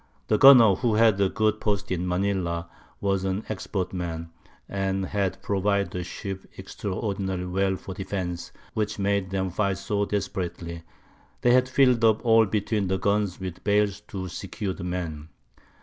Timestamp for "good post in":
1.29-2.07